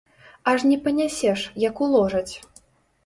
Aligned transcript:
Аж 0.51 0.63
не 0.69 0.79
панясеш, 0.87 1.41
як 1.67 1.85
уложаць! 1.89 2.33